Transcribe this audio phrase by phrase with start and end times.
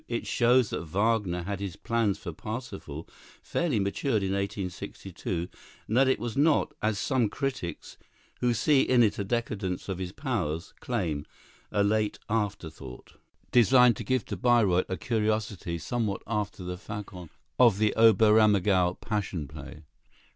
[0.07, 3.07] It shows that Wagner had his plans for "Parsifal"
[3.43, 5.47] fairly matured in 1862,
[5.87, 7.99] and that it was not, as some critics,
[8.39, 11.27] who see in it a decadence of his powers, claim,
[11.71, 13.17] a late afterthought,
[13.51, 17.29] designed to give to Bayreuth a curiosity somewhat after the façon
[17.59, 19.83] of the Oberammergau "Passion Play."